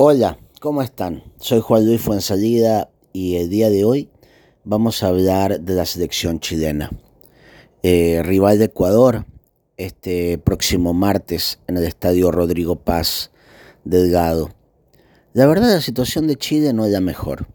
Hola, 0.00 0.38
¿cómo 0.60 0.80
están? 0.80 1.24
Soy 1.40 1.58
Juan 1.58 1.84
Luis 1.84 2.00
Fuensalida 2.00 2.88
y 3.12 3.34
el 3.34 3.50
día 3.50 3.68
de 3.68 3.84
hoy 3.84 4.08
vamos 4.62 5.02
a 5.02 5.08
hablar 5.08 5.58
de 5.58 5.74
la 5.74 5.86
selección 5.86 6.38
chilena. 6.38 6.92
Eh, 7.82 8.22
rival 8.24 8.60
de 8.60 8.66
Ecuador 8.66 9.26
este 9.76 10.38
próximo 10.38 10.94
martes 10.94 11.58
en 11.66 11.78
el 11.78 11.82
estadio 11.82 12.30
Rodrigo 12.30 12.76
Paz 12.76 13.32
Delgado. 13.82 14.50
La 15.32 15.46
verdad 15.46 15.68
la 15.68 15.80
situación 15.80 16.28
de 16.28 16.36
Chile 16.36 16.72
no 16.72 16.86
es 16.86 16.92
la 16.92 17.00
mejor. 17.00 17.48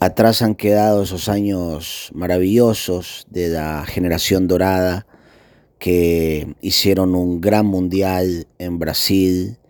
Atrás 0.00 0.42
han 0.42 0.56
quedado 0.56 1.04
esos 1.04 1.28
años 1.28 2.10
maravillosos 2.12 3.24
de 3.30 3.50
la 3.50 3.86
generación 3.86 4.48
dorada 4.48 5.06
que 5.78 6.56
hicieron 6.60 7.14
un 7.14 7.40
gran 7.40 7.66
mundial 7.66 8.48
en 8.58 8.80
Brasil, 8.80 9.60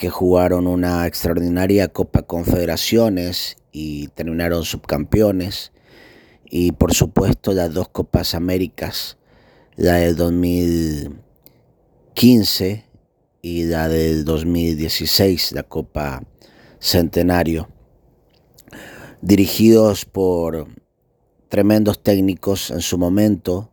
que 0.00 0.08
jugaron 0.08 0.66
una 0.66 1.06
extraordinaria 1.06 1.86
Copa 1.88 2.22
Confederaciones 2.22 3.58
y 3.70 4.08
terminaron 4.08 4.64
subcampeones. 4.64 5.72
Y 6.42 6.72
por 6.72 6.94
supuesto 6.94 7.52
las 7.52 7.74
dos 7.74 7.90
Copas 7.90 8.34
Américas, 8.34 9.18
la 9.76 9.96
del 9.96 10.16
2015 10.16 12.86
y 13.42 13.64
la 13.64 13.90
del 13.90 14.24
2016, 14.24 15.52
la 15.52 15.64
Copa 15.64 16.22
Centenario, 16.78 17.68
dirigidos 19.20 20.06
por 20.06 20.68
tremendos 21.50 22.02
técnicos 22.02 22.70
en 22.70 22.80
su 22.80 22.96
momento, 22.96 23.70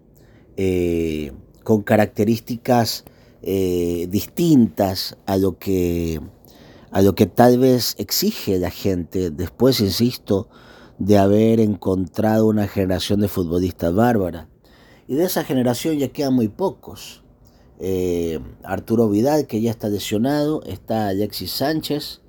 eh, 0.57 1.31
con 1.63 1.83
características 1.83 3.05
eh, 3.43 4.09
distintas 4.11 5.17
a 5.25 5.37
lo 5.37 5.61
que 5.61 6.21
a 6.91 7.01
lo 7.01 7.15
que 7.15 7.27
tal 7.27 7.59
vez 7.61 7.95
exige 7.97 8.59
la 8.59 8.71
gente 8.71 9.31
después, 9.31 9.79
insisto, 9.79 10.49
de 10.99 11.17
haber 11.17 11.61
encontrado 11.61 12.49
una 12.49 12.67
generación 12.67 13.21
de 13.21 13.29
futbolistas 13.29 13.95
bárbaras. 13.95 14.49
Y 15.07 15.15
de 15.15 15.27
esa 15.27 15.45
generación 15.45 15.97
ya 15.97 16.09
quedan 16.09 16.35
muy 16.35 16.49
pocos. 16.49 17.22
Eh, 17.81 18.39
Arturo 18.63 19.09
Vidal, 19.09 19.47
que 19.47 19.61
ya 19.61 19.71
está 19.71 19.89
lesionado, 19.89 20.63
está 20.65 21.09
Alexis 21.09 21.51
Sánchez, 21.51 22.21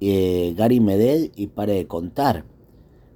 eh, 0.00 0.54
Gary 0.56 0.80
Medel 0.80 1.32
y 1.36 1.46
pare 1.48 1.74
de 1.74 1.86
contar. 1.86 2.44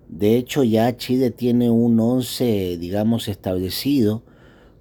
De 0.09 0.37
hecho, 0.37 0.63
ya 0.63 0.97
Chile 0.97 1.31
tiene 1.31 1.71
un 1.71 1.99
11, 1.99 2.79
digamos, 2.79 3.29
establecido 3.29 4.23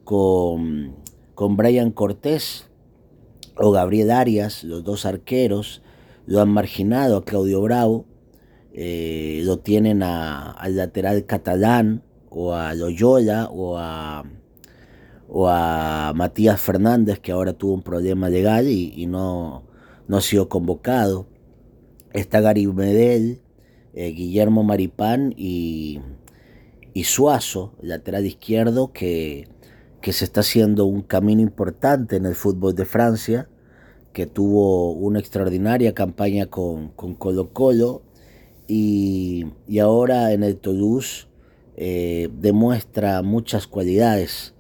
con, 0.04 0.96
con 1.34 1.58
Brian 1.58 1.92
Cortés 1.92 2.68
o 3.58 3.72
Gabriel 3.72 4.12
Arias, 4.12 4.64
los 4.64 4.84
dos 4.84 5.06
arqueros, 5.06 5.82
lo 6.28 6.42
han 6.42 6.50
marginado 6.50 7.18
a 7.18 7.26
Claudio 7.26 7.62
Bravo, 7.62 8.06
eh, 8.74 9.42
lo 9.44 9.60
tienen 9.60 10.04
al 10.04 10.76
lateral 10.76 11.26
catalán 11.26 12.04
o 12.30 12.54
a 12.54 12.74
Loyola 12.74 13.50
o 13.50 13.78
a 13.78 14.26
o 15.28 15.48
a 15.50 16.14
Matías 16.16 16.62
Fernández, 16.62 17.20
que 17.20 17.32
ahora 17.32 17.54
tuvo 17.54 17.74
un 17.74 17.82
problema 17.82 18.30
legal 18.30 18.68
y, 18.68 19.06
no, 19.08 19.64
no 20.08 20.18
ha 20.18 20.22
sido 20.22 20.50
convocado. 20.50 21.28
está 22.14 22.42
Gary 22.42 22.68
Medel, 22.68 23.42
eh, 23.94 24.10
Guillermo 24.12 24.64
Maripán 24.64 25.34
y, 25.38 26.00
y 26.94 27.04
Suazo, 27.06 27.74
lateral 27.82 28.26
izquierdo, 28.26 28.92
que, 28.94 29.48
que 30.02 30.14
se 30.14 30.26
está 30.26 30.42
haciendo 30.42 30.86
un 30.86 31.02
camino 31.02 31.42
importante 31.42 32.16
en 32.16 32.26
el 32.26 32.36
fútbol 32.36 32.76
de 32.76 32.86
Francia, 32.86 33.50
que 34.14 34.26
tuvo 34.26 34.92
una 34.92 35.20
extraordinaria 35.20 35.94
campaña 35.94 36.46
con, 36.46 36.90
con 36.90 37.16
Colo 37.16 37.52
Colo 37.52 38.02
y, 38.68 39.48
y, 39.68 39.80
ahora 39.80 40.32
en 40.32 40.44
el 40.44 40.58
Toulouse 40.58 41.28
eh, 41.76 42.30
demuestra 42.40 43.22
muchas 43.22 43.68
cualidades 43.68 44.55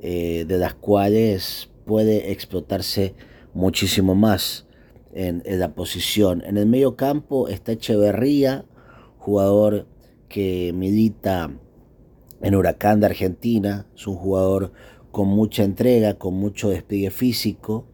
eh, 0.00 0.44
de 0.46 0.58
las 0.58 0.74
cuales 0.74 1.70
puede 1.84 2.32
explotarse 2.32 3.14
muchísimo 3.54 4.14
más 4.14 4.66
en, 5.12 5.42
la 5.44 5.74
posición. 5.74 6.42
En 6.46 6.56
el 6.56 6.66
medio 6.66 6.96
campo 6.96 7.48
está 7.48 7.72
Echeverría, 7.72 8.64
jugador 9.18 9.86
que 10.28 10.72
milita 10.74 11.50
en 12.40 12.54
Huracán 12.54 13.00
de 13.00 13.06
Argentina, 13.06 13.86
es 13.96 14.06
un 14.06 14.16
jugador 14.16 14.72
con 15.10 15.28
mucha 15.28 15.64
entrega, 15.64 16.14
con 16.14 16.34
mucho 16.34 16.70
despliegue 16.70 17.10
físico. 17.10 17.86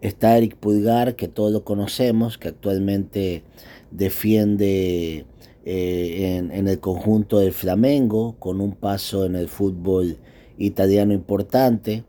Está 0.00 0.38
Eric 0.38 0.56
Pulgar, 0.56 1.16
que 1.16 1.26
todos 1.26 1.50
lo 1.50 1.64
conocemos, 1.64 2.38
que 2.38 2.48
actualmente 2.48 3.42
defiende 3.90 5.26
eh, 5.64 6.36
en, 6.52 6.68
el 6.68 6.78
conjunto 6.78 7.40
del 7.40 7.52
Flamengo, 7.52 8.36
con 8.38 8.60
un 8.60 8.76
paso 8.76 9.24
en 9.24 9.34
el 9.34 9.48
fútbol 9.48 10.18
italiano 10.58 11.14
importante. 11.14 12.04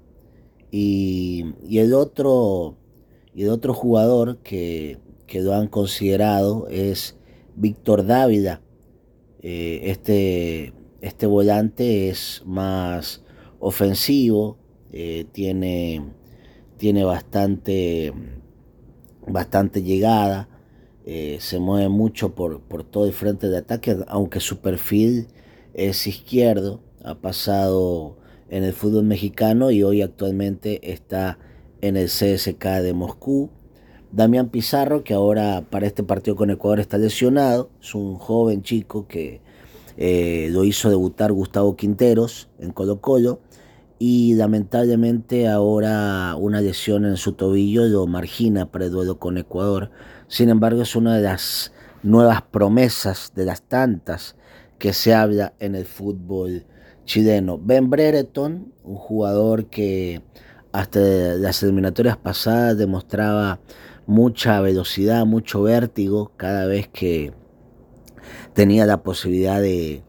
Y, 0.71 1.45
y 1.67 1.79
el 1.79 1.93
otro 1.93 2.77
y 3.33 3.43
el 3.43 3.49
otro 3.49 3.73
jugador 3.73 4.39
que, 4.39 4.97
que 5.25 5.41
lo 5.41 5.53
han 5.53 5.67
considerado 5.67 6.67
es 6.67 7.15
Víctor 7.55 8.05
Dávila. 8.05 8.61
Eh, 9.41 9.81
este, 9.83 10.73
este 10.99 11.25
volante 11.25 12.09
es 12.09 12.43
más 12.45 13.23
ofensivo, 13.59 14.57
eh, 14.91 15.25
tiene, 15.31 16.03
tiene 16.77 17.05
bastante, 17.05 18.11
bastante 19.25 19.83
llegada, 19.83 20.49
eh, 21.05 21.37
se 21.39 21.59
mueve 21.59 21.87
mucho 21.87 22.35
por, 22.35 22.61
por 22.61 22.83
todo 22.83 23.05
el 23.05 23.13
frente 23.13 23.47
de 23.47 23.59
ataque, 23.59 23.97
aunque 24.07 24.41
su 24.41 24.59
perfil 24.59 25.27
es 25.73 26.07
izquierdo, 26.07 26.81
ha 27.05 27.15
pasado 27.15 28.17
en 28.49 28.63
el 28.63 28.73
fútbol 28.73 29.03
mexicano 29.03 29.71
y 29.71 29.83
hoy 29.83 30.01
actualmente 30.01 30.91
está 30.91 31.37
en 31.81 31.97
el 31.97 32.07
CSK 32.07 32.63
de 32.81 32.93
Moscú. 32.93 33.49
Damián 34.11 34.49
Pizarro, 34.49 35.03
que 35.03 35.13
ahora 35.13 35.63
para 35.69 35.85
este 35.85 36.03
partido 36.03 36.35
con 36.35 36.49
Ecuador 36.49 36.79
está 36.79 36.97
lesionado, 36.97 37.69
es 37.79 37.93
un 37.93 38.15
joven 38.15 38.63
chico 38.63 39.07
que 39.07 39.41
eh, 39.97 40.49
lo 40.51 40.63
hizo 40.63 40.89
debutar 40.89 41.31
Gustavo 41.31 41.75
Quinteros 41.75 42.49
en 42.57 42.71
Colo 42.71 43.01
Colo 43.01 43.39
y 43.99 44.33
lamentablemente 44.35 45.47
ahora 45.47 46.35
una 46.37 46.61
lesión 46.61 47.05
en 47.05 47.17
su 47.17 47.33
tobillo 47.33 47.85
lo 47.85 48.07
margina 48.07 48.71
para 48.71 48.85
el 48.85 48.91
duelo 48.91 49.19
con 49.19 49.37
Ecuador. 49.37 49.91
Sin 50.27 50.49
embargo, 50.49 50.81
es 50.81 50.95
una 50.95 51.15
de 51.17 51.23
las 51.23 51.73
nuevas 52.01 52.41
promesas 52.41 53.33
de 53.35 53.45
las 53.45 53.61
tantas 53.61 54.35
que 54.79 54.93
se 54.93 55.13
habla 55.13 55.53
en 55.59 55.75
el 55.75 55.85
fútbol 55.85 56.65
chileno. 57.09 57.57
Ben 57.57 57.89
Brereton, 57.89 58.71
un 58.83 58.95
jugador 58.95 59.65
que 59.65 60.21
hasta 60.71 60.99
las 60.99 61.63
eliminatorias 61.63 62.17
pasadas 62.17 62.77
demostraba 62.77 63.59
mucha 64.05 64.61
velocidad, 64.61 65.25
mucho 65.25 65.63
vértigo 65.63 66.31
cada 66.37 66.67
vez 66.67 66.87
que 66.87 67.33
tenía 68.53 68.85
la 68.85 69.01
posibilidad 69.01 69.59
de, 69.59 70.03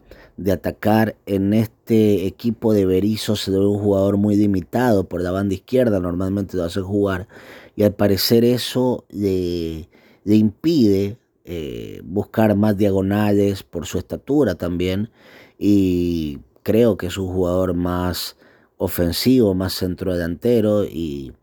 atacar. 0.51 1.15
En 1.25 1.53
este 1.53 2.27
equipo 2.27 2.71
de 2.71 2.85
Berizzo 2.85 3.35
se 3.35 3.49
ve 3.49 3.65
un 3.65 3.79
jugador 3.79 4.17
muy 4.17 4.35
limitado 4.35 5.05
por 5.05 5.21
la 5.21 5.31
banda 5.31 5.55
izquierda, 5.55 5.99
normalmente 5.99 6.55
lo 6.55 6.65
hace 6.65 6.81
jugar, 6.81 7.27
y 7.75 7.81
al 7.81 7.95
parecer 7.95 8.45
eso 8.45 9.05
le, 9.09 9.89
impide 10.25 11.17
eh, 11.45 12.01
buscar 12.03 12.55
más 12.55 12.77
diagonales 12.77 13.63
por 13.63 13.87
su 13.87 13.97
estatura 13.97 14.53
también, 14.53 15.09
y 15.57 16.39
creo 16.63 16.97
que 16.97 17.07
es 17.07 17.17
un 17.17 17.27
jugador 17.27 17.73
más 17.73 18.37
ofensivo, 18.77 19.53
más 19.53 19.73
centro 19.73 20.13
delantero 20.13 20.83
y, 20.85 21.33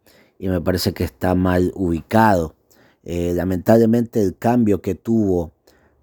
me 0.41 0.61
parece 0.61 0.93
que 0.93 1.05
está 1.05 1.35
mal 1.35 1.73
ubicado. 1.75 2.55
Eh, 3.03 3.32
lamentablemente 3.35 4.23
el 4.23 4.37
cambio 4.37 4.81
que 4.82 4.94
tuvo 4.94 5.53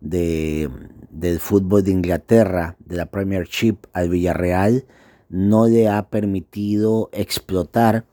de, 0.01 0.69
del 1.09 1.39
fútbol 1.39 1.83
de 1.83 1.91
Inglaterra, 1.91 2.75
de 2.79 2.97
la 2.97 3.06
Premiership 3.06 3.77
al 3.94 4.09
Villarreal, 4.09 4.85
no 5.29 5.67
le 5.67 5.88
ha 5.88 6.09
permitido 6.09 7.09
explotar 7.13 8.06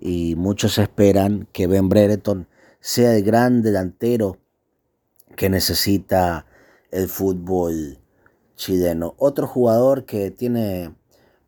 y 0.00 0.34
muchos 0.36 0.78
esperan 0.78 1.48
que 1.52 1.66
Ben 1.66 1.88
Brereton 1.88 2.46
sea 2.80 3.14
el 3.16 3.22
gran 3.22 3.62
delantero 3.62 4.38
que 5.36 5.48
necesita 5.48 6.46
el 6.90 7.08
fútbol 7.08 7.99
chileno. 8.60 9.14
Otro 9.16 9.46
jugador 9.46 10.04
que 10.04 10.30
tiene 10.30 10.94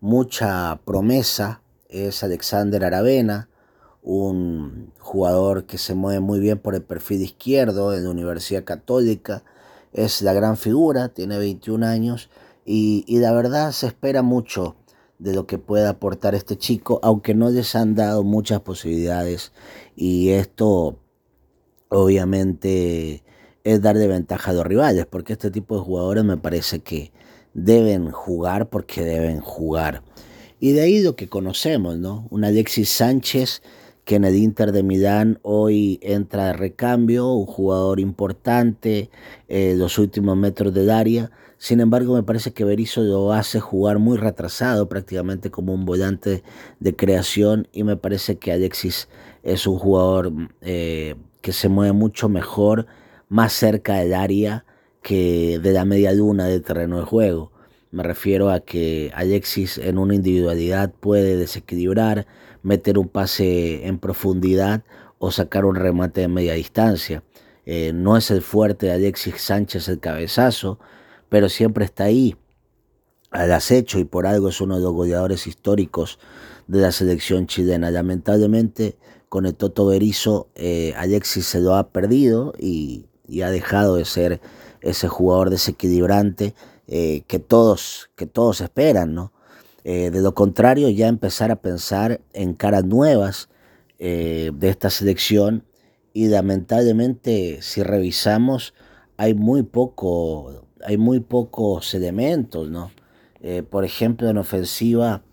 mucha 0.01 0.81
promesa 0.85 1.61
es 1.91 2.25
Alexander 2.25 2.85
Aravena, 2.85 3.51
un 4.03 4.93
jugador 4.99 5.67
que 5.67 5.77
se 5.77 5.95
mueve 5.95 6.21
muy 6.21 6.41
bien 6.41 6.59
por 6.59 6.75
el 6.75 6.83
perfil 6.83 7.21
izquierdo 7.21 7.95
en 7.95 8.05
la 8.05 8.11
Universidad 8.11 8.65
Católica, 8.65 9.45
es 9.93 10.23
la 10.23 10.33
gran 10.33 10.57
figura, 10.57 11.11
tiene 11.11 11.37
21 11.37 11.87
años 11.87 12.31
y, 12.65 13.05
la 13.19 13.33
verdad 13.33 13.73
se 13.73 13.89
espera 13.89 14.23
mucho 14.23 14.77
de 15.19 15.35
lo 15.35 15.47
que 15.47 15.59
pueda 15.59 15.91
aportar 15.91 16.35
este 16.35 16.57
chico, 16.57 16.99
aunque 17.03 17.35
no 17.35 17.51
les 17.51 17.77
han 17.77 17.95
dado 17.95 18.25
muchas 18.25 18.63
posibilidades 18.63 19.53
y 19.95 20.31
esto 20.31 20.99
obviamente 21.91 23.23
es 23.65 23.81
darle 23.81 24.09
ventaja 24.09 24.51
a 24.51 24.55
los 24.55 24.67
rivales, 24.67 25.07
porque 25.07 25.35
este 25.35 25.51
tipo 25.51 25.77
de 25.77 25.83
jugadores 25.83 26.25
me 26.25 26.37
parece 26.37 26.81
que 26.81 27.13
deben 27.55 28.11
jugar 28.11 28.69
porque 28.69 29.03
deben 29.03 29.41
jugar. 29.41 30.03
Y 30.61 30.73
de 30.73 30.83
ahí 30.83 31.03
lo 31.03 31.17
que 31.17 31.29
conocemos, 31.29 31.99
¿no? 31.99 32.27
Un 32.31 32.45
Alexis 32.45 32.89
Sánchez 32.89 33.63
que 34.05 34.17
en 34.17 34.25
el 34.25 34.37
Inter 34.37 34.73
de 34.73 34.83
Milán 34.83 35.39
hoy 35.43 35.99
entra 36.03 36.47
de 36.47 36.53
recambio, 36.55 37.33
un 37.33 37.47
jugador 37.47 38.01
importante, 38.01 39.11
eh, 39.49 39.75
los 39.77 39.99
últimos 39.99 40.37
metros 40.37 40.75
del 40.75 40.91
área. 40.91 41.31
Sin 41.59 41.81
embargo, 41.81 42.15
me 42.15 42.25
parece 42.25 42.53
que 42.53 42.65
Berizzo 42.65 43.03
lo 43.03 43.33
hace 43.33 43.61
jugar 43.61 44.01
muy 44.01 44.19
retrasado, 44.19 44.89
prácticamente 44.89 45.51
como 45.51 45.73
un 45.73 45.85
volante 45.85 46.43
de 46.81 46.97
creación, 46.97 47.69
y 47.73 47.85
me 47.85 47.97
parece 47.97 48.37
que 48.37 48.53
Alexis 48.53 49.09
es 49.45 49.67
un 49.67 49.79
jugador 49.79 50.33
eh, 50.61 51.15
que 51.41 51.53
se 51.53 51.69
mueve 51.69 51.93
mucho 51.93 52.29
mejor, 52.29 52.87
más 53.33 53.55
cerca 53.55 53.95
del 53.95 54.13
área, 54.13 54.67
que 55.01 55.59
de 55.59 55.73
la 55.73 55.87
media 55.87 56.13
luna 56.13 56.49
del 56.49 56.61
terreno 56.61 56.99
de 56.99 57.07
juego. 57.07 57.51
Me 57.91 58.03
refiero 58.03 58.51
a 58.51 58.61
que 58.61 59.11
Alexis 59.15 59.79
en 59.79 59.97
una 59.97 60.15
individualidad 60.15 60.93
puede 60.93 61.39
desequilibrar, 61.39 62.27
meter 62.63 62.99
un 62.99 63.09
pase 63.09 63.87
en 63.87 63.99
profundidad 63.99 64.83
o 65.19 65.31
sacar 65.31 65.65
un 65.65 65.77
remate 65.77 66.21
de 66.21 66.29
media 66.29 66.53
distancia. 66.53 67.23
Eh, 67.65 67.93
no 67.95 68.19
es 68.19 68.31
el 68.31 68.43
fuerte 68.43 68.85
de 68.85 68.93
Alexis 68.93 69.41
Sánchez 69.41 69.89
el 69.89 69.99
cabezazo, 69.99 70.79
pero 71.31 71.49
siempre 71.49 71.87
está 71.87 72.05
ahí 72.05 72.37
al 73.31 73.51
acecho 73.53 73.99
y 73.99 74.05
por 74.05 74.27
algo 74.27 74.51
es 74.51 74.61
uno 74.61 74.77
de 74.77 74.83
los 74.83 74.93
goleadores 74.93 75.47
históricos 75.47 76.19
de 76.67 76.83
la 76.83 76.93
selección 76.93 77.47
chilena. 77.47 77.91
Lamentablemente 77.91 78.99
con 79.31 79.47
el 79.47 79.55
Toto 79.55 79.87
Berizzo 79.87 80.51
eh, 80.55 80.93
Alexis 80.99 81.47
se 81.47 81.61
lo 81.61 81.77
ha 81.77 81.89
perdido 81.89 82.53
y, 82.59 83.07
y 83.27 83.43
ha 83.43 83.51
dejado 83.51 83.97
de 83.97 84.05
ser 84.05 84.41
ese 84.81 85.09
jugador 85.09 85.51
desequilibrante 85.51 86.55
eh, 86.87 87.23
que, 87.27 87.39
todos, 87.39 88.11
que 88.17 88.27
todos 88.27 88.61
esperan, 88.61 89.15
¿no? 89.15 89.33
Eh, 89.85 90.11
de 90.11 90.21
lo 90.21 90.35
contrario, 90.35 90.89
ya 90.91 91.09
empezar 91.09 91.51
a 91.51 91.57
pensar 91.57 92.21
en 92.33 92.55
caras 92.55 92.85
nuevas 92.85 93.49
eh, 93.99 94.53
de 94.55 94.69
esta 94.69 94.91
selección 94.91 95.65
y 96.13 96.29
lamentablemente 96.29 97.59
si 97.63 97.83
revisamos 97.83 98.75
hay 99.17 99.35
muy 99.35 99.63
poco, 99.63 100.67
hay 100.85 100.99
muy 100.99 101.21
pocos 101.21 101.95
elementos, 101.95 102.71
¿no? 102.71 102.91
por 103.71 103.85
ejemplo, 103.85 104.29
en 104.29 104.39
ofensiva, 104.39 105.25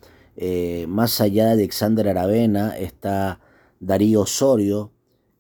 más 0.88 1.22
allá 1.22 1.46
de 1.46 1.52
Alexander 1.52 2.10
Aravena, 2.10 2.76
está 2.76 3.40
Darío 3.80 4.22
Osorio, 4.22 4.92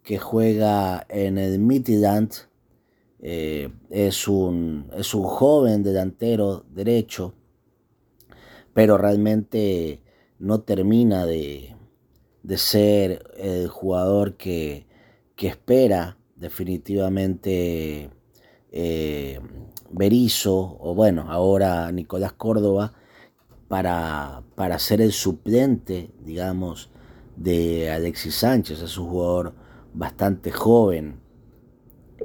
que 0.10 0.18
juega 0.18 1.06
en 1.08 1.38
el 1.38 1.60
Midland 1.60 2.32
eh, 3.20 3.70
es, 3.92 4.28
un, 4.28 4.90
es 4.98 5.14
un 5.14 5.22
joven 5.22 5.84
delantero 5.84 6.66
derecho, 6.72 7.36
pero 8.74 8.98
realmente 8.98 10.02
no 10.40 10.62
termina 10.62 11.28
de, 11.28 11.76
ser 12.56 13.22
el 13.38 13.68
jugador 13.68 14.36
que, 14.36 14.88
que 15.36 15.50
espera 15.50 16.18
definitivamente 16.36 18.10
eh, 18.72 19.40
Berizo 19.92 20.78
o 20.80 20.96
bueno, 20.96 21.28
ahora 21.30 21.92
Nicolás 21.92 22.34
Córdoba 22.34 22.94
para, 23.68 24.42
para 24.56 24.80
ser 24.80 25.02
el 25.02 25.12
suplente, 25.12 26.10
digamos, 26.26 26.90
de 27.36 27.92
Alexis 27.92 28.34
Sánchez. 28.34 28.82
Es 28.82 28.98
un 28.98 29.08
jugador 29.08 29.69
bastante 30.00 30.52
joven. 30.52 31.20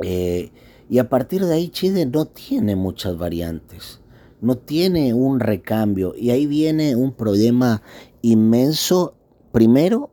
Eh, 0.03 0.51
y 0.89 0.99
a 0.99 1.09
partir 1.09 1.45
de 1.45 1.55
ahí 1.55 1.69
Chile 1.69 2.07
no 2.07 2.27
tiene 2.27 2.77
muchas 2.77 3.19
variantes, 3.19 4.01
no 4.41 4.57
tiene 4.57 5.13
un 5.13 5.41
recambio. 5.41 6.15
Y 6.17 6.31
ahí 6.31 6.47
viene 6.47 6.97
un 6.97 7.13
problema 7.13 7.83
inmenso. 8.23 9.15
Primero, 9.53 10.11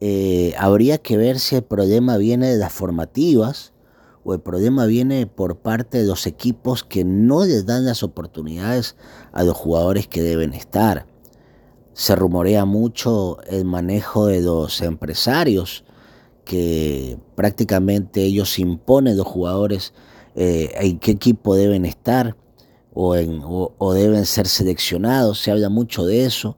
eh, 0.00 0.54
habría 0.58 0.98
que 0.98 1.16
ver 1.16 1.38
si 1.38 1.56
el 1.56 1.62
problema 1.62 2.16
viene 2.18 2.48
de 2.48 2.58
las 2.58 2.72
formativas 2.72 3.72
o 4.24 4.34
el 4.34 4.40
problema 4.40 4.86
viene 4.86 5.26
por 5.26 5.58
parte 5.58 5.98
de 5.98 6.06
los 6.06 6.26
equipos 6.26 6.84
que 6.84 7.04
no 7.04 7.44
les 7.44 7.66
dan 7.66 7.84
las 7.84 8.02
oportunidades 8.02 8.96
a 9.32 9.42
los 9.42 9.56
jugadores 9.56 10.06
que 10.08 10.22
deben 10.22 10.52
estar. 10.52 11.06
Se 11.94 12.16
rumorea 12.16 12.64
mucho 12.64 13.38
el 13.42 13.64
manejo 13.64 14.26
de 14.26 14.40
los 14.40 14.80
empresarios, 14.80 15.84
que 16.44 17.18
prácticamente 17.34 18.22
ellos 18.22 18.58
imponen 18.58 19.16
los 19.16 19.26
jugadores 19.26 19.92
eh, 20.34 20.72
en 20.80 20.98
qué 20.98 21.12
equipo 21.12 21.54
deben 21.54 21.84
estar 21.84 22.36
o, 22.94 23.16
en, 23.16 23.40
o, 23.44 23.94
deben 23.94 24.26
ser 24.26 24.46
seleccionados. 24.46 25.40
Se 25.40 25.50
habla 25.50 25.68
mucho 25.68 26.04
de 26.04 26.24
eso. 26.24 26.56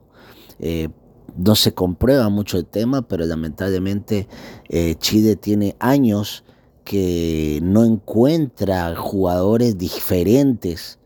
Eh, 0.59 0.89
no 1.37 1.55
se 1.55 1.73
comprueba 1.73 2.29
mucho 2.29 2.57
el 2.57 2.65
tema, 2.65 3.01
pero 3.01 3.25
lamentablemente 3.25 4.27
eh, 4.69 4.95
Chile 4.99 5.35
tiene 5.35 5.75
años 5.79 6.43
que 6.83 7.59
no 7.61 7.83
encuentra 7.83 8.95
jugadores 8.95 9.77
diferentes 9.77 10.99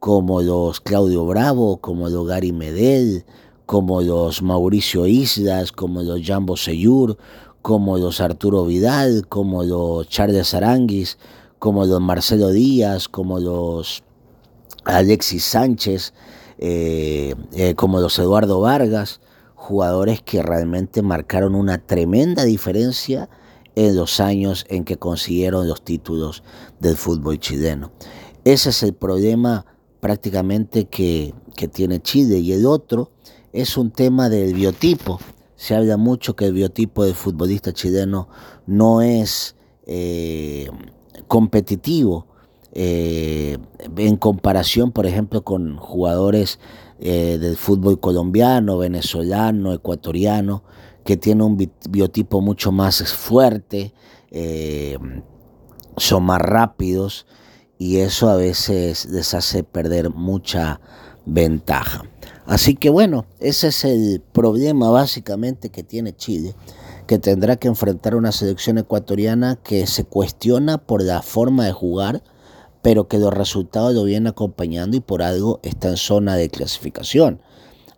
como 0.00 0.42
los 0.42 0.80
Claudio 0.80 1.24
Bravo, 1.24 1.78
como 1.78 2.08
los 2.08 2.26
Gary 2.26 2.52
Medel, 2.52 3.24
como 3.64 4.02
los 4.02 4.42
Mauricio 4.42 5.06
Islas, 5.06 5.72
como 5.72 6.02
los 6.02 6.20
Jambo 6.22 6.56
Seyur, 6.56 7.16
como 7.62 7.98
los 7.98 8.20
Arturo 8.20 8.64
Vidal, 8.64 9.26
como 9.28 9.64
los 9.64 10.08
Charles 10.08 10.54
Aranguis, 10.54 11.18
como 11.58 11.84
los 11.86 12.00
Marcelo 12.00 12.50
Díaz, 12.50 13.08
como 13.08 13.38
los 13.38 14.02
Alexis 14.84 15.44
Sánchez, 15.44 16.14
eh, 16.58 17.34
eh, 17.52 17.74
como 17.74 18.00
los 18.00 18.18
Eduardo 18.18 18.60
Vargas, 18.60 19.20
jugadores 19.54 20.22
que 20.22 20.42
realmente 20.42 21.02
marcaron 21.02 21.54
una 21.54 21.78
tremenda 21.78 22.44
diferencia 22.44 23.28
en 23.76 23.96
los 23.96 24.20
años 24.20 24.64
en 24.68 24.84
que 24.84 24.96
consiguieron 24.96 25.68
los 25.68 25.82
títulos 25.82 26.42
del 26.80 26.96
fútbol 26.96 27.38
chileno. 27.38 27.92
Ese 28.44 28.70
es 28.70 28.82
el 28.82 28.94
problema 28.94 29.66
prácticamente 30.00 30.86
que, 30.86 31.34
tiene 31.72 32.00
Chile 32.00 32.38
y 32.38 32.54
el 32.54 32.64
otro 32.64 33.10
es 33.52 33.76
un 33.76 33.90
tema 33.90 34.30
del 34.30 34.54
biotipo. 34.54 35.20
Se 35.60 35.74
habla 35.74 35.98
mucho 35.98 36.36
que 36.36 36.46
el 36.46 36.54
biotipo 36.54 37.04
del 37.04 37.14
futbolista 37.14 37.74
chileno 37.74 38.30
no 38.64 39.02
es 39.02 39.56
eh, 39.84 40.70
competitivo 41.28 42.26
eh, 42.72 43.58
en 43.98 44.16
comparación, 44.16 44.90
por 44.90 45.04
ejemplo, 45.04 45.44
con 45.44 45.76
jugadores 45.76 46.60
eh, 46.98 47.36
del 47.38 47.58
fútbol 47.58 48.00
colombiano, 48.00 48.78
venezolano, 48.78 49.74
ecuatoriano, 49.74 50.64
que 51.04 51.18
tiene 51.18 51.44
un 51.44 51.58
biotipo 51.90 52.40
mucho 52.40 52.72
más 52.72 53.12
fuerte, 53.12 53.92
son 55.98 56.24
más 56.24 56.40
rápidos 56.40 57.26
y 57.76 57.98
eso 57.98 58.30
a 58.30 58.36
veces 58.36 59.04
les 59.10 59.34
hace 59.34 59.62
perder 59.62 60.08
mucha 60.08 60.80
ventaja. 61.26 62.04
Así 62.46 62.74
que 62.74 62.90
bueno, 62.90 63.26
ese 63.38 63.68
es 63.68 63.84
el 63.84 64.22
problema 64.32 64.90
básicamente 64.90 65.70
que 65.70 65.82
tiene 65.82 66.14
Chile, 66.16 66.54
que 67.06 67.18
tendrá 67.18 67.56
que 67.56 67.68
enfrentar 67.68 68.14
una 68.14 68.32
selección 68.32 68.78
ecuatoriana 68.78 69.56
que 69.56 69.86
se 69.86 70.04
cuestiona 70.04 70.78
por 70.78 71.02
la 71.02 71.22
forma 71.22 71.64
de 71.64 71.72
jugar, 71.72 72.22
pero 72.82 73.08
que 73.08 73.18
los 73.18 73.32
resultados 73.32 73.94
lo 73.94 74.04
vienen 74.04 74.28
acompañando 74.28 74.96
y 74.96 75.00
por 75.00 75.22
algo 75.22 75.60
está 75.62 75.88
en 75.88 75.96
zona 75.96 76.36
de 76.36 76.48
clasificación. 76.48 77.40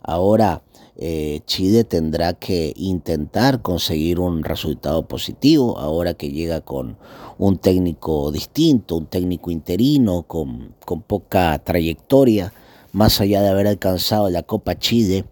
Ahora, 0.02 0.62
eh, 0.96 1.40
Chile 1.46 1.84
tendrá 1.84 2.34
que 2.34 2.74
intentar 2.76 3.62
conseguir 3.62 4.20
un 4.20 4.44
resultado 4.44 5.08
positivo 5.08 5.78
ahora 5.78 6.14
que 6.14 6.30
llega 6.30 6.60
con 6.60 6.98
un 7.38 7.56
técnico 7.58 8.30
distinto, 8.30 8.96
un 8.96 9.06
técnico 9.06 9.50
interino 9.50 10.24
con, 10.24 10.74
poca 11.06 11.58
trayectoria, 11.64 12.52
más 12.92 13.20
allá 13.20 13.42
de 13.42 13.48
haber 13.48 13.66
alcanzado 13.66 14.30
la 14.30 14.42
Copa 14.42 14.78
Chile, 14.78 15.24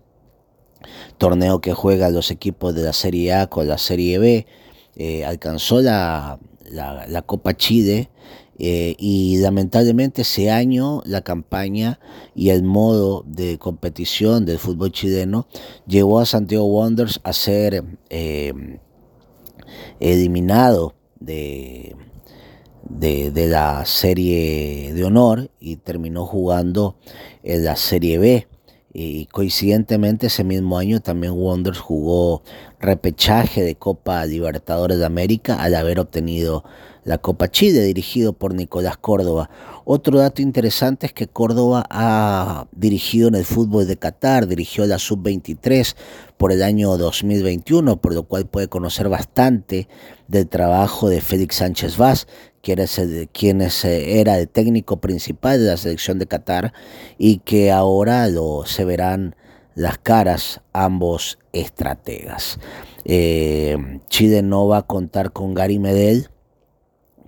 torneo 1.18 1.60
que 1.60 1.72
juegan 1.72 2.14
los 2.14 2.30
equipos 2.30 2.74
de 2.74 2.82
la 2.82 2.92
Serie 2.92 3.34
A 3.34 3.46
con 3.46 3.68
la 3.68 3.78
Serie 3.78 4.18
B, 4.18 4.46
eh, 4.96 5.24
alcanzó 5.24 5.80
la, 5.80 6.38
la 6.70 7.22
Copa 7.22 7.56
Chile 7.56 8.10
eh, 8.62 8.94
y 8.98 9.38
lamentablemente 9.38 10.20
ese 10.20 10.50
año 10.50 11.00
la 11.06 11.22
campaña 11.22 11.98
y 12.34 12.50
el 12.50 12.62
modo 12.62 13.24
de 13.26 13.56
competición 13.56 14.44
del 14.44 14.58
fútbol 14.58 14.92
chileno 14.92 15.46
llevó 15.86 16.20
a 16.20 16.26
Santiago 16.26 16.66
Wanderers 16.66 17.20
a 17.24 17.32
ser 17.32 17.82
eh, 18.10 18.52
eliminado 19.98 20.94
de, 21.18 21.96
de, 22.90 23.46
la 23.48 23.84
serie 23.86 24.92
de 24.92 25.04
honor 25.04 25.50
y 25.60 25.76
terminó 25.76 26.26
jugando 26.26 26.96
en 27.42 27.64
la 27.64 27.76
serie 27.76 28.18
B. 28.18 28.48
Y 28.92 29.26
coincidentemente 29.26 30.26
ese 30.26 30.42
mismo 30.42 30.76
año 30.76 31.00
también 31.00 31.34
Wanderers 31.36 31.78
jugó 31.78 32.42
repechaje 32.80 33.62
de 33.62 33.76
Copa 33.76 34.26
Libertadores 34.26 34.98
de 34.98 35.06
América 35.06 35.62
al 35.62 35.76
haber 35.76 36.00
obtenido 36.00 36.64
la 37.10 37.18
Copa 37.18 37.50
Chile, 37.50 37.82
dirigido 37.82 38.32
por 38.32 38.54
Nicolás 38.54 38.96
Córdoba. 38.96 39.50
Otro 39.84 40.20
dato 40.20 40.42
interesante 40.42 41.06
es 41.06 41.12
que 41.12 41.26
Córdoba 41.26 41.84
ha 41.90 42.68
dirigido 42.72 43.26
en 43.26 43.34
el 43.34 43.44
fútbol 43.44 43.88
de 43.88 43.96
Qatar, 43.96 44.46
dirigió 44.46 44.86
la 44.86 45.00
Sub-23 45.00 45.96
por 46.38 46.52
el 46.52 46.62
año 46.62 46.96
2021, 46.96 48.00
por 48.00 48.14
lo 48.14 48.22
cual 48.22 48.46
puede 48.46 48.68
conocer 48.68 49.08
bastante 49.08 49.88
del 50.28 50.48
trabajo 50.48 51.08
de 51.08 51.20
Félix 51.20 51.56
Sánchez 51.56 51.96
Vaz, 51.96 52.28
quien, 52.62 52.78
quien 53.32 53.60
era 53.82 54.38
el 54.38 54.48
técnico 54.48 55.00
principal 55.00 55.58
de 55.58 55.66
la 55.66 55.76
selección 55.76 56.20
de 56.20 56.28
Qatar 56.28 56.72
y 57.18 57.38
que 57.38 57.72
ahora 57.72 58.28
lo, 58.28 58.66
se 58.66 58.84
verán 58.84 59.34
las 59.74 59.98
caras 59.98 60.60
ambos 60.72 61.38
estrategas. 61.52 62.60
Eh, 63.04 63.76
Chile 64.08 64.42
no 64.42 64.68
va 64.68 64.78
a 64.78 64.82
contar 64.86 65.32
con 65.32 65.54
Gary 65.54 65.80
Medel, 65.80 66.28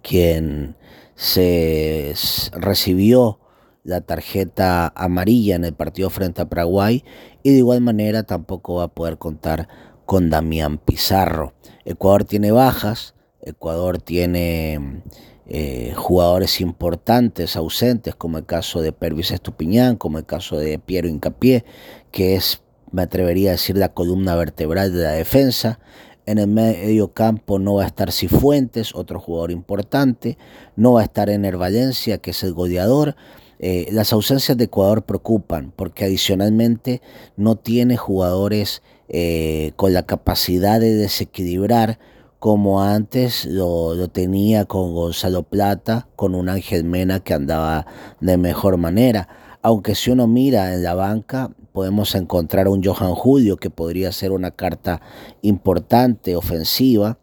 quien 0.02 0.76
se 1.14 2.14
recibió 2.52 3.38
la 3.85 4.00
tarjeta 4.00 4.92
amarilla 4.94 5.56
en 5.56 5.64
el 5.64 5.75
partido 5.75 6.11
frente 6.11 6.42
a 6.42 6.49
Paraguay 6.49 7.04
y 7.42 7.50
de 7.50 7.59
igual 7.59 7.80
manera 7.80 8.23
tampoco 8.23 8.76
va 8.76 8.85
a 8.85 8.94
poder 8.94 9.18
contar 9.18 9.68
con 10.06 10.30
Damián 10.30 10.78
Pizarro. 10.78 11.54
Ecuador 11.85 12.25
tiene 12.25 12.52
bajas, 12.52 13.14
Ecuador 13.40 14.00
tiene 14.00 15.02
eh, 15.47 15.92
jugadores 15.97 16.61
importantes 16.61 17.56
ausentes 17.56 18.14
como 18.14 18.38
el 18.38 18.47
caso 18.47 18.80
de 18.80 18.92
Pervis 18.92 19.32
Estupiñán, 19.32 19.97
como 19.97 20.18
el 20.18 20.26
caso 20.26 20.56
de 20.56 20.78
Piero 20.78 21.09
Incapié, 21.09 21.64
que 22.12 22.37
es, 22.37 22.62
me 22.92 23.02
atrevería 23.02 23.50
a 23.50 23.52
decir, 23.52 23.76
la 23.76 23.92
columna 23.92 24.37
vertebral 24.37 24.94
de 24.94 25.02
la 25.02 25.11
defensa. 25.11 25.80
En 26.25 26.38
el 26.38 26.47
medio 26.47 27.12
campo 27.12 27.59
no 27.59 27.75
va 27.75 27.85
a 27.85 27.87
estar 27.87 28.12
Cifuentes, 28.12 28.95
otro 28.95 29.19
jugador 29.19 29.50
importante. 29.50 30.38
No 30.76 30.93
va 30.93 31.00
a 31.00 31.05
estar 31.05 31.29
Ener 31.29 31.57
Valencia, 31.57 32.19
que 32.19 32.31
es 32.31 32.43
el 32.45 32.52
goleador. 32.52 33.17
Eh, 33.59 33.88
las 33.93 34.12
ausencias 34.12 34.57
de 34.57 34.64
Ecuador 34.64 35.05
preocupan 35.05 35.73
porque 35.75 36.05
adicionalmente 36.05 37.00
no 37.37 37.57
tiene 37.57 37.97
jugadores 37.97 38.83
eh, 39.09 39.73
con 39.76 39.93
la 39.93 40.05
capacidad 40.05 40.81
de 40.81 40.95
desequilibrar 40.95 41.99
como 42.41 42.83
antes 42.83 43.45
lo, 43.45 43.95
lo, 43.95 44.09
tenía 44.09 44.64
con 44.64 44.95
Gonzalo 44.95 45.45
Plata, 45.45 46.09
con 46.17 46.35
un 46.35 46.49
Ángel 46.49 46.83
Mena 46.83 47.21
que 47.21 47.35
andaba 47.35 47.87
de 48.21 48.37
mejor 48.37 48.79
manera. 48.79 49.29
Aunque 49.62 49.95
si 49.95 50.11
uno 50.11 50.26
mira 50.26 50.75
en 50.75 50.83
la 50.83 50.95
banca, 50.95 51.52
podemos 51.73 52.14
encontrar 52.14 52.69
un 52.69 52.83
Johan 52.83 53.14
Julio 53.14 53.57
que 53.57 53.71
podría 53.71 54.12
ser 54.12 54.33
una 54.33 54.50
carta 54.50 55.00
importante, 55.41 56.37
ofensiva. 56.37 57.19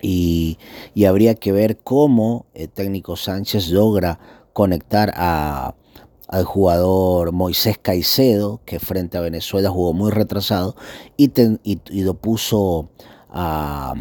Y, 0.00 0.58
habría 1.06 1.34
que 1.34 1.52
ver 1.52 1.78
cómo 1.78 2.46
el 2.54 2.68
técnico 2.68 3.16
Sánchez 3.16 3.70
logra 3.70 4.18
conectar 4.52 5.12
a, 5.16 5.74
al 6.28 6.44
jugador 6.44 7.32
Moisés 7.32 7.78
Caicedo, 7.80 8.60
que 8.64 8.78
frente 8.78 9.18
a 9.18 9.22
Venezuela 9.22 9.70
jugó 9.70 9.92
muy 9.92 10.10
retrasado, 10.10 10.76
y, 11.16 11.30
y, 11.64 12.02
lo 12.02 12.14
puso 12.14 12.90
a, 13.38 13.92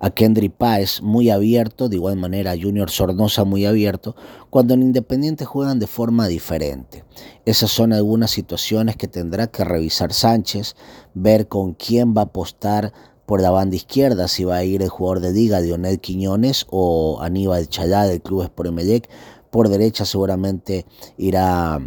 a 0.00 0.10
Kendrick 0.10 0.52
Páez 0.52 1.00
muy 1.00 1.30
abierto, 1.30 1.88
de 1.88 1.96
igual 1.96 2.16
manera 2.16 2.52
a 2.52 2.58
Junior 2.60 2.90
Sornosa 2.90 3.44
muy 3.44 3.64
abierto, 3.64 4.14
cuando 4.50 4.74
en 4.74 4.82
Independiente 4.82 5.46
juegan 5.46 5.78
de 5.78 5.86
forma 5.86 6.28
diferente. 6.28 7.04
Esas 7.46 7.70
son 7.70 7.94
algunas 7.94 8.30
situaciones 8.30 8.96
que 8.96 9.08
tendrá 9.08 9.46
que 9.46 9.64
revisar 9.64 10.12
Sánchez, 10.12 10.76
ver 11.14 11.48
con 11.48 11.72
quién 11.72 12.14
va 12.14 12.20
a 12.20 12.24
apostar 12.24 12.92
por 13.24 13.40
la 13.40 13.50
banda 13.50 13.76
izquierda, 13.76 14.28
si 14.28 14.44
va 14.44 14.56
a 14.56 14.64
ir 14.64 14.82
el 14.82 14.90
jugador 14.90 15.20
de 15.20 15.32
Liga, 15.32 15.60
Lionel 15.60 15.98
Quiñones 15.98 16.66
o 16.68 17.20
Aníbal 17.22 17.68
Chalá 17.68 18.06
del 18.06 18.20
Club 18.20 18.50
Emelec. 18.62 19.08
Por 19.50 19.70
derecha 19.70 20.04
seguramente 20.04 20.84
irá 21.16 21.80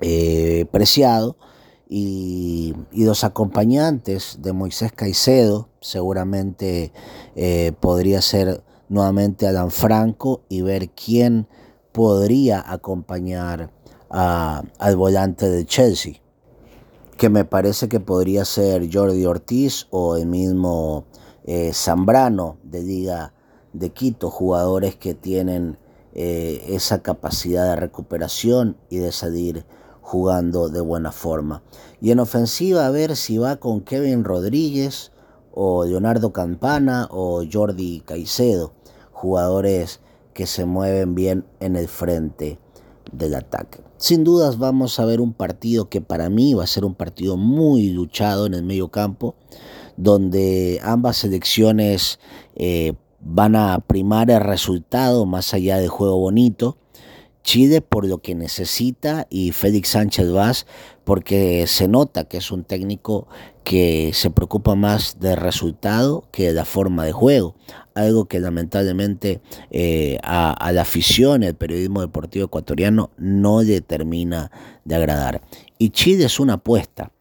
eh, 0.00 0.64
Preciado 0.70 1.36
y, 1.88 2.74
los 2.92 3.24
acompañantes 3.24 4.38
de 4.40 4.52
Moisés 4.52 4.92
Caicedo, 4.92 5.68
seguramente 5.80 6.92
eh, 7.36 7.72
podría 7.78 8.20
ser 8.22 8.62
nuevamente 8.88 9.46
Adán 9.46 9.70
Franco 9.70 10.42
y 10.48 10.62
ver 10.62 10.90
quién 10.90 11.46
podría 11.92 12.64
acompañar 12.70 13.70
al 14.08 14.96
volante 14.96 15.48
de 15.48 15.66
Chelsea, 15.66 16.20
que 17.16 17.28
me 17.28 17.44
parece 17.44 17.88
que 17.88 18.00
podría 18.00 18.44
ser 18.44 18.88
Jordi 18.92 19.24
Ortiz 19.26 19.86
o 19.90 20.16
el 20.16 20.26
mismo 20.26 21.04
eh, 21.44 21.72
Zambrano 21.72 22.58
de 22.62 22.82
Liga 22.82 23.32
de 23.72 23.90
Quito, 23.90 24.30
jugadores 24.30 24.96
que 24.96 25.14
tienen 25.14 25.78
eh, 26.14 26.64
esa 26.68 27.02
capacidad 27.02 27.70
de 27.70 27.76
recuperación 27.76 28.76
y 28.88 28.98
de 28.98 29.12
salir 29.12 29.66
jugando 30.06 30.68
de 30.68 30.80
buena 30.80 31.10
forma. 31.10 31.64
Y 32.00 32.12
en 32.12 32.20
ofensiva 32.20 32.86
a 32.86 32.90
ver 32.90 33.16
si 33.16 33.38
va 33.38 33.56
con 33.56 33.80
Kevin 33.80 34.22
Rodríguez 34.22 35.10
o 35.52 35.84
Leonardo 35.84 36.32
Campana 36.32 37.08
o 37.10 37.42
Jordi 37.52 38.04
Caicedo, 38.06 38.72
jugadores 39.10 39.98
que 40.32 40.46
se 40.46 40.64
mueven 40.64 41.16
bien 41.16 41.44
en 41.58 41.74
el 41.74 41.88
frente 41.88 42.60
del 43.10 43.34
ataque. 43.34 43.80
Sin 43.96 44.22
dudas 44.22 44.58
vamos 44.58 45.00
a 45.00 45.06
ver 45.06 45.20
un 45.20 45.32
partido 45.32 45.88
que 45.88 46.00
para 46.00 46.30
mí 46.30 46.54
va 46.54 46.62
a 46.62 46.68
ser 46.68 46.84
un 46.84 46.94
partido 46.94 47.36
muy 47.36 47.90
luchado 47.90 48.46
en 48.46 48.54
el 48.54 48.62
medio 48.62 48.92
campo, 48.92 49.34
donde 49.96 50.78
ambas 50.84 51.16
selecciones 51.16 52.20
eh, 52.54 52.92
van 53.20 53.56
a 53.56 53.80
primar 53.80 54.30
el 54.30 54.40
resultado 54.40 55.26
más 55.26 55.52
allá 55.52 55.78
del 55.78 55.88
juego 55.88 56.16
bonito 56.16 56.76
Chile 57.46 57.80
por 57.80 58.04
lo 58.04 58.18
que 58.18 58.34
necesita 58.34 59.28
y 59.30 59.52
Félix 59.52 59.90
Sánchez 59.90 60.32
Vaz 60.32 60.66
porque 61.04 61.64
se 61.68 61.86
nota 61.86 62.24
que 62.24 62.38
es 62.38 62.50
un 62.50 62.64
técnico 62.64 63.28
que 63.62 64.10
se 64.14 64.30
preocupa 64.30 64.74
más 64.74 65.20
del 65.20 65.36
resultado 65.36 66.24
que 66.32 66.48
de 66.48 66.52
la 66.52 66.64
forma 66.64 67.04
de 67.04 67.12
juego, 67.12 67.54
algo 67.94 68.24
que 68.24 68.40
lamentablemente 68.40 69.40
eh, 69.70 70.18
a, 70.24 70.72
la 70.72 70.82
afición, 70.82 71.44
el 71.44 71.54
periodismo 71.54 72.00
deportivo 72.00 72.46
ecuatoriano 72.46 73.10
no 73.16 73.62
le 73.62 73.80
termina 73.80 74.50
de 74.84 74.96
agradar. 74.96 75.40
Y 75.78 75.90
Chile 75.90 76.24
es 76.24 76.40
una 76.40 76.54
apuesta. 76.54 77.12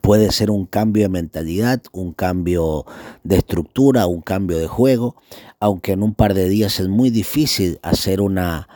Puede 0.00 0.30
ser 0.30 0.52
un 0.52 0.66
cambio 0.66 1.02
de 1.02 1.08
mentalidad, 1.08 1.82
un 1.90 2.12
cambio 2.12 2.86
de 3.24 3.38
estructura, 3.38 4.06
un 4.06 4.22
cambio 4.22 4.58
de 4.58 4.68
juego, 4.68 5.16
aunque 5.58 5.90
en 5.90 6.04
un 6.04 6.14
par 6.14 6.34
de 6.34 6.48
días 6.48 6.78
es 6.78 6.86
muy 6.86 7.10
difícil 7.10 7.80
hacer 7.82 8.20
una 8.20 8.68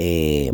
eh, 0.00 0.52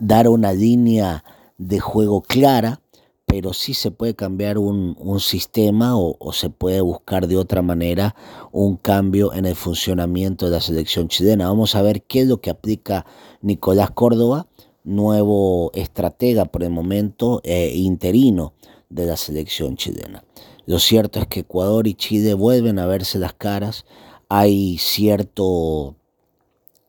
dar 0.00 0.28
una 0.28 0.52
línea 0.52 1.22
de 1.56 1.78
juego 1.78 2.20
clara, 2.20 2.80
pero 3.26 3.52
sí 3.52 3.74
se 3.74 3.92
puede 3.92 4.16
cambiar 4.16 4.58
un, 4.58 4.96
sistema 5.20 5.96
o, 5.96 6.32
se 6.32 6.50
puede 6.50 6.80
buscar 6.80 7.28
de 7.28 7.36
otra 7.36 7.62
manera 7.62 8.16
un 8.50 8.76
cambio 8.76 9.32
en 9.34 9.46
el 9.46 9.54
funcionamiento 9.54 10.46
de 10.46 10.50
la 10.50 10.60
selección 10.60 11.06
chilena. 11.06 11.46
Vamos 11.46 11.76
a 11.76 11.82
ver 11.82 12.02
qué 12.02 12.22
es 12.22 12.26
lo 12.26 12.40
que 12.40 12.50
aplica 12.50 13.06
Nicolás 13.40 13.92
Córdoba, 13.92 14.48
nuevo 14.82 15.70
estratega 15.74 16.46
por 16.46 16.64
el 16.64 16.70
momento 16.70 17.40
eh, 17.44 17.70
interino 17.76 18.52
de 18.90 19.06
la 19.06 19.16
selección 19.16 19.76
chilena. 19.76 20.24
Lo 20.66 20.80
cierto 20.80 21.20
es 21.20 21.28
que 21.28 21.40
Ecuador 21.40 21.86
y 21.86 21.94
Chile 21.94 22.34
vuelven 22.34 22.80
a 22.80 22.86
verse 22.86 23.20
las 23.20 23.32
caras, 23.32 23.84
hay 24.28 24.76
cierto, 24.78 25.94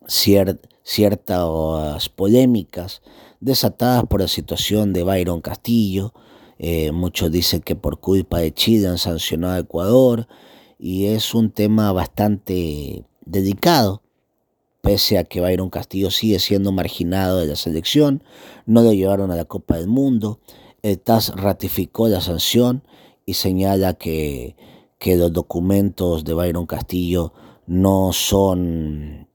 cierto 0.08 0.73
ciertas 0.84 2.10
polémicas 2.10 3.02
desatadas 3.40 4.06
por 4.06 4.22
la 4.22 4.28
situación 4.28 4.94
de 4.94 5.04
Byron 5.04 5.42
Castillo. 5.42 6.14
Eh, 6.60 6.92
muchos 6.92 7.32
dicen 7.32 7.62
que 7.62 7.76
por 7.76 8.00
culpa 8.00 8.40
de 8.40 8.54
Chile 8.54 8.88
han 8.88 8.98
sancionado 8.98 9.56
a 9.56 9.60
Ecuador 9.60 10.28
y 10.78 11.08
es 11.08 11.34
un 11.34 11.50
tema 11.50 11.92
bastante 11.92 13.04
delicado, 13.26 14.02
pese 14.82 15.18
a 15.18 15.24
que 15.24 15.42
Byron 15.42 15.70
Castillo 15.70 16.12
sigue 16.12 16.40
siendo 16.40 16.72
marginado 16.72 17.40
de 17.40 17.48
la 17.48 17.56
selección, 17.56 18.24
no 18.66 18.82
lo 18.82 18.92
llevaron 18.94 19.32
a 19.32 19.36
la 19.36 19.46
Copa 19.46 19.78
del 19.78 19.88
Mundo, 19.88 20.40
el 20.82 21.00
TAS 21.00 21.34
ratificó 21.36 22.10
la 22.10 22.20
sanción 22.20 22.84
y 23.26 23.36
señala 23.36 23.94
que, 23.94 24.58
que 25.00 25.16
los 25.16 25.32
documentos 25.32 26.26
de 26.26 26.34
Byron 26.34 26.66
Castillo 26.66 27.34
no 27.66 28.12
son 28.12 29.30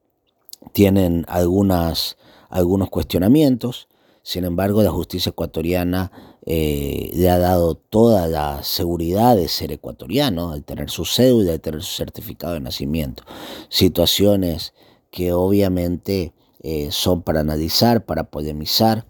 tienen 0.73 1.25
algunas, 1.29 2.16
algunos 2.49 2.90
cuestionamientos. 2.90 3.88
Sin 4.23 4.44
embargo, 4.44 4.83
la 4.83 4.90
justicia 4.90 5.31
ecuatoriana 5.31 6.12
eh, 6.44 7.11
le 7.14 7.31
ha 7.31 7.38
dado 7.38 7.75
toda 7.75 8.27
la 8.27 8.62
seguridad 8.62 9.37
de 9.37 9.49
ser 9.49 9.73
ecuatoriano, 9.73 10.53
al 10.53 10.64
tener 10.64 10.90
su 10.90 11.05
cédula, 11.05 11.53
al 11.53 11.61
tener 11.61 11.83
su 11.83 11.97
certificado 11.97 12.55
de 12.55 12.61
nacimiento. 12.61 13.23
Situaciones 13.68 14.75
que 15.11 15.33
obviamente 15.33 16.33
eh, 16.62 16.88
son 16.90 17.23
para 17.23 17.40
analizar, 17.40 18.05
para 18.05 18.25
polemizar. 18.25 19.07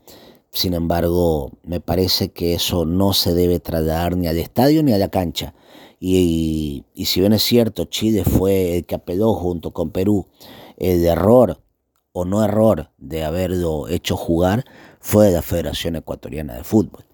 Sin 0.51 0.75
embargo, 0.75 1.53
me 1.63 1.81
parece 1.81 2.31
que 2.31 2.55
eso 2.55 2.85
no 2.85 3.13
se 3.13 3.35
debe 3.35 3.61
trasladar 3.61 4.17
ni 4.17 4.27
al 4.27 4.39
estadio 4.39 4.83
ni 4.83 4.93
a 4.93 4.99
la 4.99 5.09
cancha. 5.09 5.55
Y, 6.01 6.85
y 6.95 7.07
si 7.07 7.21
bien 7.21 7.33
es 7.33 7.43
cierto, 7.43 7.85
Chile 7.87 8.25
fue 8.25 8.77
el 8.77 8.85
que 8.85 8.95
apeló 8.95 9.35
junto 9.35 9.73
con 9.73 9.91
Perú 9.91 10.27
el 10.79 11.05
error 11.05 11.61
o 12.13 12.25
no 12.25 12.45
error 12.45 12.91
de 12.97 13.25
haberlo 13.25 13.89
hecho 13.89 14.17
jugar 14.17 14.65
fue 15.01 15.27
de 15.27 15.33
la 15.33 15.43
Federación 15.43 15.97
Ecuatoriana 15.97 16.55
de 16.55 16.65
Fútbol. 16.65 17.05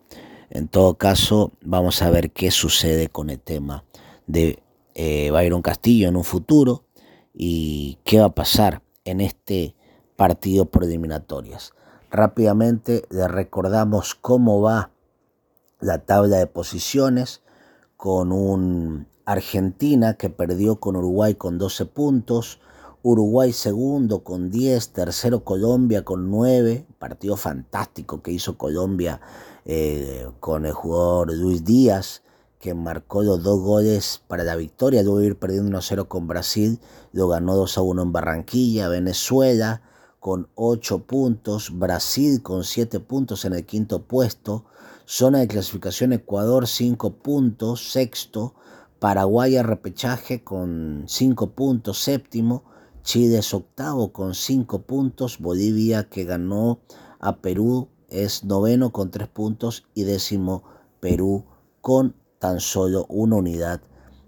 En 0.50 0.68
todo 0.68 0.94
caso, 0.94 1.53
vamos 1.62 2.00
a 2.03 2.11
ver 2.11 2.31
qué 2.31 2.50
sucede 2.50 3.09
con 3.09 3.31
el 3.31 3.40
tema 3.40 3.85
de 4.27 4.62
eh, 4.94 5.31
Byron 5.31 5.62
Castillo 5.62 6.09
en 6.09 6.16
un 6.16 6.24
futuro 6.24 6.85
y 7.33 7.98
qué 8.05 8.20
va 8.20 8.27
a 8.27 8.35
pasar 8.35 8.83
en 9.05 9.20
este 9.20 9.74
partido 10.16 10.66
por 10.66 10.85
eliminatorias. 10.85 11.72
Rápidamente 12.11 13.05
le 13.11 13.27
recordamos 13.27 14.14
cómo 14.14 14.61
va 14.61 14.90
la 15.81 15.98
tabla 15.98 16.37
de 16.37 16.46
posiciones 16.46 17.42
con 17.96 18.31
un 18.31 19.09
Argentina 19.24 20.14
que 20.14 20.31
perdió 20.31 20.77
con 20.77 20.96
Uruguay 20.96 21.35
con 21.35 21.59
12 21.59 21.87
puntos, 21.87 22.61
Uruguay 23.07 23.53
segundo 23.53 24.25
con 24.25 24.49
10, 24.49 24.88
tercero 24.88 25.45
Colombia 25.45 26.07
con 26.07 26.31
9, 26.31 26.87
partido 26.99 27.37
fantástico 27.37 28.23
que 28.23 28.33
hizo 28.33 28.57
Colombia 28.57 29.21
eh, 29.67 30.27
con 30.40 30.64
el 30.64 30.73
jugador 30.73 31.31
Luis 31.37 31.62
Díaz, 31.64 32.23
que 32.59 32.73
marcó 32.73 33.23
los 33.23 33.43
dos 33.43 33.61
goles 33.61 34.23
para 34.27 34.43
la 34.43 34.57
victoria, 34.57 35.03
luego 35.03 35.21
ir 35.21 35.38
perdiendo 35.38 35.79
1-0 35.79 36.09
con 36.09 36.27
Brasil, 36.27 36.81
lo 37.12 37.29
ganó 37.29 37.62
2-1 37.62 38.05
en 38.05 38.12
Barranquilla, 38.12 38.88
Venezuela 38.88 39.83
con 40.19 40.49
8 40.55 41.01
puntos, 41.01 41.79
Brasil 41.79 42.40
con 42.43 42.64
7 42.64 43.01
puntos 43.01 43.45
en 43.45 43.53
el 43.53 43.67
quinto 43.67 44.05
puesto, 44.05 44.64
zona 45.05 45.40
de 45.40 45.49
clasificación 45.49 46.14
Ecuador 46.14 46.67
5 46.67 47.17
puntos, 47.17 47.93
sexto, 47.93 48.55
Paraguay 48.99 49.59
a 49.59 49.62
repechaje 49.62 50.43
con 50.43 51.05
5 51.07 51.51
puntos, 51.51 51.99
séptimo, 51.99 52.64
Chile 53.05 53.38
es 53.38 53.53
octavo 53.53 54.12
con 54.12 54.35
cinco 54.35 54.83
puntos. 54.83 55.38
Bolivia 55.38 56.09
que 56.09 56.25
ganó 56.25 56.81
a 57.21 57.37
Perú 57.37 57.88
es 58.09 58.45
noveno 58.45 58.93
con 58.93 59.11
tres 59.11 59.29
puntos 59.29 59.87
y 59.95 60.05
décimo 60.05 60.64
Perú 61.01 61.45
con 61.83 62.17
tan 62.38 62.61
solo 62.61 63.05
una 63.11 63.37
unidad 63.37 63.83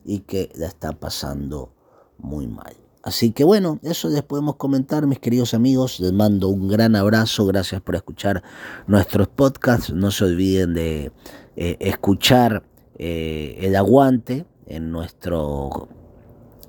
y 0.04 0.20
que 0.20 0.52
la 0.54 0.66
está 0.66 0.92
pasando 0.92 1.72
muy 2.18 2.46
mal. 2.46 2.76
Así 3.02 3.30
que 3.30 3.44
bueno, 3.44 3.78
eso 3.82 4.08
les 4.10 4.22
podemos 4.22 4.56
comentar, 4.56 5.06
mis 5.06 5.20
queridos 5.20 5.54
amigos. 5.54 5.98
Les 6.00 6.12
mando 6.12 6.48
un 6.48 6.68
gran 6.68 6.96
abrazo. 6.96 7.46
Gracias 7.46 7.80
por 7.80 7.94
escuchar 7.96 8.42
nuestros 8.86 9.28
podcasts. 9.28 9.92
No 9.92 10.10
se 10.10 10.24
olviden 10.24 10.74
de 10.74 11.12
eh, 11.56 11.76
escuchar 11.80 12.62
eh, 12.98 13.56
el 13.60 13.74
aguante 13.74 14.44
en 14.66 14.90
nuestro 14.90 15.88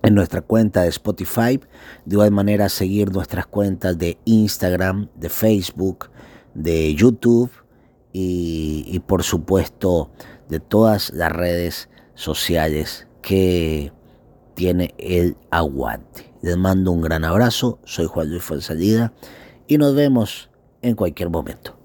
en 0.08 0.16
nuestra 0.16 0.42
cuenta 0.42 0.84
de 0.84 0.90
Spotify. 0.90 1.60
De 2.06 2.16
igual 2.16 2.32
manera, 2.32 2.70
seguir 2.70 3.12
nuestras 3.12 3.46
cuentas 3.46 3.98
de 3.98 4.18
Instagram, 4.26 5.10
de 5.16 5.30
Facebook, 5.30 6.10
de 6.54 6.96
YouTube 6.96 7.52
y, 8.14 9.00
por 9.06 9.24
supuesto 9.24 10.10
de 10.50 10.60
todas 10.60 11.12
las 11.14 11.32
redes 11.32 11.90
sociales 12.16 13.08
que 13.22 13.92
tiene 14.56 14.96
el 14.98 15.36
aguante. 15.52 16.34
Les 16.42 16.58
mando 16.58 16.92
un 16.92 17.02
gran 17.02 17.26
abrazo, 17.26 17.80
soy 17.84 18.06
Juan 18.08 18.30
Luis 18.30 18.44
Fonsalida 18.44 19.14
y 19.68 19.78
nos 19.78 19.94
vemos 19.94 20.50
en 20.82 20.96
cualquier 20.96 21.30
momento. 21.30 21.77